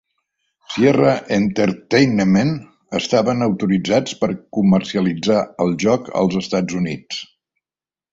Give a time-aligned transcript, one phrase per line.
[0.75, 2.53] Sierra Entertainment
[2.99, 7.21] estaven autoritzats per comercialitzar el joc als Estats Units.